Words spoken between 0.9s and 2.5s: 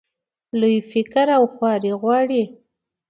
فکر او خواري غواړي.